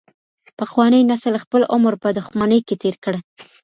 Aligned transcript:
پخواني 0.59 1.01
نسل 1.11 1.33
خپل 1.43 1.61
عمر 1.73 1.93
په 2.03 2.09
دښمنۍ 2.17 2.59
کې 2.67 2.75
تیر 2.81 2.95
کړ. 3.03 3.13